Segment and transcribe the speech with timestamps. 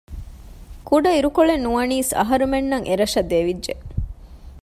[0.87, 3.73] ކުޑައިރުކޮޅެއް ނުވަނީސް އަހަރުމެންނަށް އެ ރަށަށް ދެވިއްޖެ